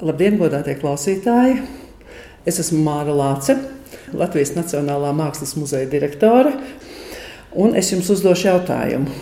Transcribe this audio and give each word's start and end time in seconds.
Labdien, 0.00 0.38
godātie 0.40 0.72
klausītāji! 0.80 1.58
Es 2.48 2.56
esmu 2.62 2.78
Māra 2.86 3.12
Lāce, 3.12 3.52
Latvijas 4.16 4.54
Nacionālā 4.54 5.10
Mākslas 5.12 5.50
muzeja 5.60 5.84
direktore, 5.92 6.54
un 7.52 7.74
es 7.76 7.90
jums 7.92 8.08
uzdošu 8.14 8.46
jautājumu. 8.46 9.12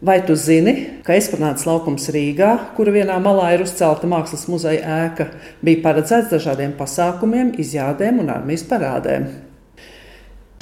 Vai 0.00 0.14
tu 0.24 0.32
zini, 0.32 0.72
ka 1.04 1.12
eksponāts 1.18 1.66
laukums 1.68 2.08
Rīgā, 2.14 2.54
kura 2.78 2.94
vienā 2.94 3.18
malā 3.20 3.50
ir 3.52 3.66
uzcelta 3.66 4.08
mākslas 4.08 4.46
muzeja 4.48 4.94
ēka, 5.02 5.26
bija 5.60 5.82
paredzēts 5.84 6.32
dažādiem 6.32 6.72
pasākumiem, 6.78 7.52
izjādēm 7.60 8.22
un 8.24 8.32
armijas 8.32 8.64
parādēm? 8.70 9.26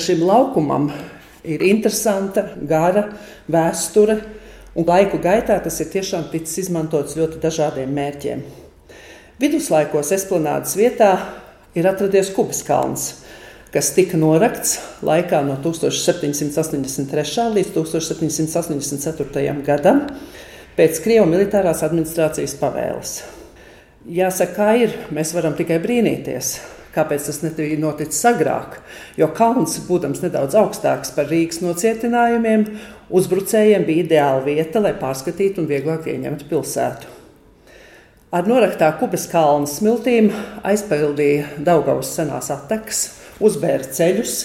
Šim 0.03 0.25
laukumam 0.27 0.89
ir 1.47 1.63
interesanta, 1.69 2.49
gara 2.67 3.13
vēsture, 3.47 4.19
un 4.75 4.91
laiku 4.91 5.23
gaitā 5.23 5.61
tas 5.63 5.79
ir 5.79 5.95
tiešām 5.95 6.33
ticis 6.35 6.65
izmantots 6.65 7.15
ļoti 7.21 7.39
dažādiem 7.47 7.95
mērķiem. 7.95 8.45
Viduslaikos 9.43 10.13
esplanādes 10.15 10.77
vietā 10.79 11.09
ir 11.75 11.87
atradies 11.91 12.29
Kubiskalns, 12.31 13.07
kas 13.75 13.89
tika 13.97 14.15
norakts 14.21 14.77
laikā 15.03 15.41
no 15.43 15.57
1783. 15.65 17.49
līdz 17.57 17.73
1784. 17.75 19.55
gadam 19.67 20.05
pēc 20.77 21.01
Krievijas 21.03 21.33
militārās 21.33 21.83
administrācijas 21.83 22.55
pavēles. 22.61 23.17
Jāsaka, 24.07 24.55
kā 24.55 24.69
ir, 24.85 24.95
mēs 25.11 25.33
varam 25.35 25.57
tikai 25.59 25.81
brīnīties, 25.83 26.53
kāpēc 26.95 27.27
tas 27.27 27.41
nebija 27.43 27.81
noticis 27.83 28.23
agrāk. 28.31 28.77
Jo 29.19 29.33
kalns, 29.35 29.81
būdams 29.89 30.23
nedaudz 30.23 30.55
augstāks 30.61 31.11
par 31.17 31.27
Rīgas 31.33 31.59
nocietinājumiem, 31.65 32.69
uzbrucējiem 33.11 33.89
bija 33.91 34.07
ideāla 34.07 34.47
vieta, 34.47 34.85
lai 34.87 34.95
pārskatītu 35.03 35.65
un 35.65 35.69
vieglāk 35.73 36.07
ieņemtu 36.15 36.47
pilsētu. 36.53 37.22
Ar 38.33 38.47
noraktā 38.49 38.87
kubas 38.97 39.27
kalnu 39.29 39.69
smiltīm 39.69 40.31
aizpildīja 40.65 41.51
Daugavas 41.67 42.15
senās 42.17 42.47
attekas, 42.55 43.03
uzbēra 43.45 43.85
ceļus, 43.93 44.37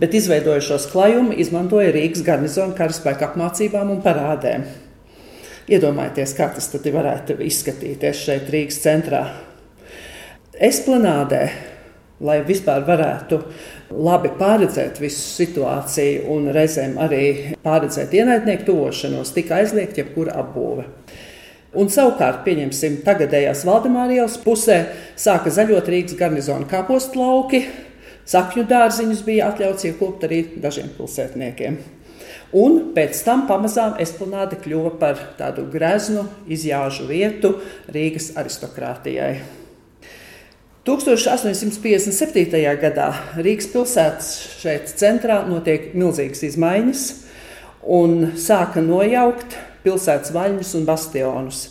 bet 0.00 0.16
izveidojušos 0.16 0.86
klajumu 0.88 1.36
izmantoja 1.44 1.90
Rīgas 1.92 2.22
garnizona 2.24 2.72
karaspēka 2.78 3.28
apmācībām 3.28 3.92
un 3.92 4.00
parādēm. 4.06 4.64
Iedomājieties, 5.68 6.32
kā 6.38 6.48
tas 6.56 6.70
tad 6.72 6.88
varētu 6.96 7.36
izskatīties 7.44 8.24
šeit 8.30 8.48
Rīgas 8.54 8.80
centrā. 8.80 9.20
Esplanādē, 10.56 11.44
lai 12.24 12.40
vispār 12.48 12.88
varētu 12.88 13.42
labi 13.92 14.32
pārredzēt 14.40 15.04
visu 15.04 15.20
situāciju 15.44 16.32
un 16.32 16.48
reizēm 16.56 16.96
arī 16.96 17.24
pārredzēt 17.60 18.16
ienaidnieku 18.16 18.70
tuvošanos, 18.72 19.36
tika 19.36 19.60
aizliegta 19.60 20.00
jebkura 20.00 20.40
apbūve. 20.40 20.88
Un 21.74 21.88
savukārt, 21.90 22.44
pieņemsim, 22.46 23.00
tagadējās 23.06 23.64
Valdemārijas 23.66 24.36
pusē 24.44 24.78
sāka 25.18 25.50
zaļot 25.50 25.90
Rīgas 25.90 26.14
garnizona 26.18 26.68
kāpostu 26.70 27.18
lauki, 27.18 27.64
sakņu 28.30 28.62
dārziņus 28.70 29.24
bija 29.26 29.50
atļauts 29.50 29.88
iekopt 29.90 30.28
arī 30.28 30.44
dažiem 30.62 30.92
pilsētniekiem. 30.94 31.80
Un 32.54 32.78
pēc 32.94 33.18
tam 33.26 33.48
pamazām 33.48 33.96
esplanāde 34.02 34.60
kļuva 34.62 34.94
par 35.00 35.18
tādu 35.40 35.66
greznu 35.72 36.22
izjāžu 36.46 37.08
vietu 37.08 37.56
Rīgas 37.90 38.30
aristokrātijai. 38.38 39.40
1857. 40.86 42.62
gadā 42.78 43.08
Rīgas 43.40 43.70
pilsētas 43.72 44.32
šeit 44.60 44.94
centrā 45.00 45.40
notiek 45.48 45.90
milzīgas 45.98 46.44
izmaiņas 46.52 47.06
un 47.98 48.34
sāka 48.38 48.84
nojaukt 48.84 49.56
pilsētas 49.84 50.32
vaļņus 50.34 50.74
un 50.78 50.86
bastionus. 50.88 51.64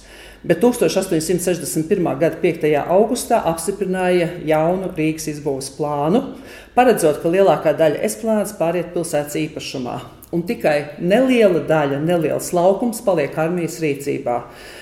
Bet 0.43 0.59
1861. 0.59 2.07
gada 2.19 2.35
5. 2.41 2.65
augustā 2.91 3.37
apstiprināja 3.47 4.27
jaunu 4.43 4.89
Rīgas 4.91 5.29
izbūves 5.31 5.69
plānu, 5.77 6.19
paredzot, 6.75 7.21
ka 7.23 7.31
lielākā 7.31 7.71
daļa 7.79 8.01
esplanādes 8.03 8.51
pāriet 8.59 8.91
pilsētas 8.91 9.37
īpašumā, 9.39 9.95
un 10.35 10.43
tikai 10.43 10.99
neliela 10.99 11.63
daļa, 11.63 12.01
neliels 12.03 12.51
laukums 12.51 12.99
paliek 13.05 13.39
armijas 13.39 13.79
rīcībā, 13.79 14.37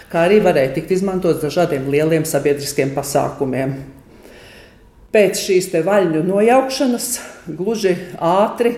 kā 0.10 0.26
arī 0.26 0.42
varēja 0.42 0.74
tikt 0.80 0.96
izmantots 0.98 1.44
dažādiem 1.46 1.86
lieliem 1.94 2.26
sabiedriskiem 2.26 2.96
pasākumiem. 2.98 3.78
Pēc 5.14 5.46
šīs 5.46 5.70
vaļņu 5.86 6.24
nojaukšanas 6.26 7.08
gluži 7.54 7.94
ātri 8.18 8.78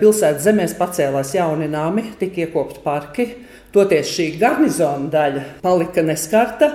pilsētas 0.00 0.46
zemēs 0.46 0.76
pacēlās 0.78 1.34
jauni 1.36 1.68
nami, 1.70 2.08
tika 2.20 2.44
iekopti 2.44 2.82
parki, 2.84 3.28
Toties 3.74 4.06
šī 4.14 4.28
garnizona 4.38 5.08
daļa 5.10 5.40
palika 5.62 6.02
neskarta. 6.06 6.68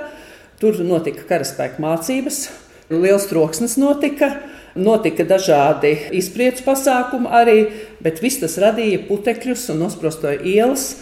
Tur 0.59 0.81
notika 0.83 1.23
karaspēka 1.29 1.79
mācības, 1.79 2.49
liels 2.91 3.27
troksnis 3.29 3.77
notika. 3.79 4.33
Notika 4.75 5.23
dažādi 5.27 5.93
izpriecas 6.19 6.63
pasākumi 6.65 7.31
arī, 7.31 7.57
bet 8.03 8.19
viss 8.23 8.39
tas 8.41 8.57
radīja 8.59 8.99
putekļus 9.07 9.69
un 9.71 9.79
nosprostoja 9.85 10.41
ielas. 10.43 10.97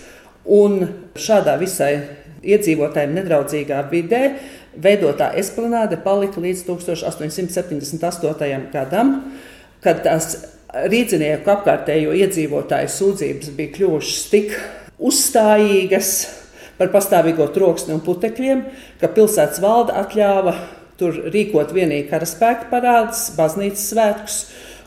Un 0.46 0.86
šādā 1.18 1.58
visai 1.60 1.94
iedzīvotājiem 2.46 3.14
nedraudzīgā 3.18 3.82
vidē 3.90 4.22
veidotā 4.78 5.32
esplanāde 5.42 5.98
palika 6.06 6.42
līdz 6.42 6.62
1878. 6.70 8.70
gadam, 8.72 9.34
kad 9.82 10.04
tās 10.06 10.57
rīdzinieku 10.74 11.52
apkārtējo 11.54 12.16
iedzīvotāju 12.18 12.92
sūdzības 12.92 13.54
bija 13.56 13.74
kļuvušas 13.78 14.26
tik 14.32 14.56
uzstājīgas 14.98 16.12
par 16.78 16.92
pastāvīgo 16.94 17.48
troksni 17.56 17.96
un 17.96 18.04
putekļiem, 18.06 18.64
ka 19.02 19.10
pilsētas 19.14 19.62
valde 19.64 19.96
atļāva 19.98 20.54
tur 20.98 21.16
rīkot 21.34 21.74
vienīgi 21.76 22.10
karaspēka 22.12 22.72
parādus, 22.72 23.30
baznīcas 23.38 23.86
svētkus 23.92 24.40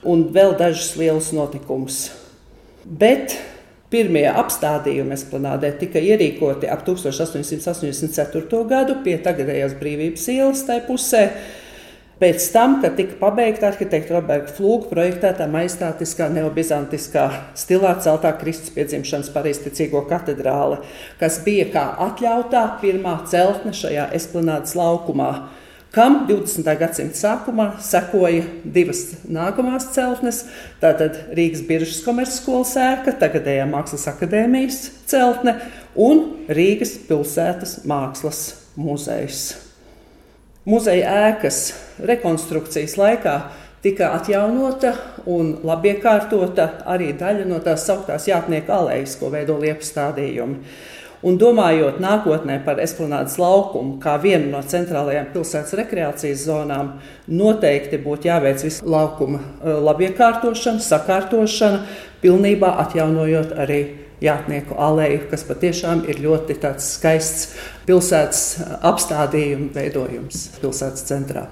un 0.06 0.28
vēl 0.34 0.56
dažus 0.58 0.94
lielus 0.98 1.30
notikumus. 1.36 2.08
Bet 2.84 3.36
pirmie 3.90 4.26
apstādījumi 4.30 5.16
esplanādē 5.16 5.72
tika 5.80 6.02
ierīkoti 6.02 6.70
ap 6.70 6.84
1884. 6.86 8.62
gadu 8.70 9.00
pie 9.04 9.16
tagadējās 9.22 9.74
brīvības 9.80 10.28
ielas 10.34 10.64
tajā 10.68 10.86
pusē. 10.86 11.24
Pēc 12.20 12.50
tam, 12.52 12.74
kad 12.82 12.98
tika 12.98 13.14
pabeigta 13.16 13.70
arhitekta 13.70 14.12
Roberta 14.12 14.52
Flūga 14.52 14.90
projektētā 14.90 15.46
maistātiskā 15.48 16.26
neobizantiskā 16.28 17.22
stilā 17.56 17.94
celtā 18.04 18.34
Kristus 18.36 18.74
piedzimšanas 18.74 19.30
pareizticīgo 19.32 20.02
katedrāle, 20.10 20.82
kas 21.16 21.38
bija 21.46 21.70
kā 21.72 21.84
atļautā 22.10 22.66
pirmā 22.82 23.14
celtne 23.30 23.72
šajā 23.72 24.10
esplanādes 24.18 24.76
laukumā, 24.76 25.30
kam 25.96 26.18
20. 26.28 26.68
gadsimta 26.82 27.16
sākumā 27.22 27.70
sekoja 27.88 28.44
divas 28.68 29.00
nākamās 29.24 29.88
celtnes- 29.96 30.42
tātad 30.84 31.16
Rīgas 31.32 31.64
Biržas 31.64 32.04
komercskolas 32.04 32.74
ēka, 32.76 33.16
tagadējā 33.16 33.64
Mākslas 33.72 34.04
akadēmijas 34.12 34.90
celtne 35.06 35.56
un 35.96 36.44
Rīgas 36.52 36.98
pilsētas 37.08 37.78
mākslas 37.88 38.44
muzejs. 38.76 39.69
Muzeja 40.68 41.08
ēkas 41.30 41.70
rekonstrukcijas 42.04 42.98
laikā 43.00 43.34
tika 43.80 44.10
atjaunota 44.18 44.90
un 45.24 45.54
labiekārtota 45.64 46.66
arī 46.84 47.14
daļa 47.16 47.46
no 47.48 47.62
tās 47.64 47.86
sauktās 47.88 48.26
jātnieku 48.28 48.74
alejas, 48.76 49.14
ko 49.16 49.30
veido 49.32 49.56
liepu 49.62 49.88
stādījumi. 49.88 50.58
Un 51.24 51.38
domājot 51.40 51.96
nākotnē 52.00 52.58
par 52.64 52.80
esplanādes 52.80 53.38
laukumu 53.40 53.96
kā 54.04 54.18
vienu 54.20 54.52
no 54.52 54.60
centrālajām 54.60 55.32
pilsētas 55.32 55.72
rekreācijas 55.80 56.44
zonām, 56.44 56.94
noteikti 57.28 57.96
būtu 58.04 58.28
jāveic 58.28 58.60
visu 58.64 58.84
laukuma 58.84 59.40
eh, 59.40 59.80
labiekārtošana, 59.88 60.84
sakārtošana, 60.84 61.82
pilnībā 62.20 62.76
atjaunojot 62.84 63.56
arī 63.64 63.82
Jātnieku 64.20 64.76
aleju, 64.76 65.22
kas 65.30 65.46
patiešām 65.48 66.04
ir 66.12 66.20
ļoti 66.20 66.58
skaists 66.84 67.54
pilsētas 67.88 68.42
apstādījuma 68.84 69.72
veidojums 69.74 70.50
pilsētas 70.60 71.06
centrā. 71.08 71.46